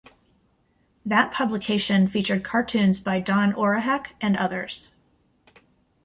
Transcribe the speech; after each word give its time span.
That 1.05 1.31
publication 1.31 2.07
featured 2.07 2.43
cartoons 2.43 2.99
by 2.99 3.19
Don 3.19 3.53
Orehek 3.53 4.13
and 4.19 4.35
others. 4.35 4.89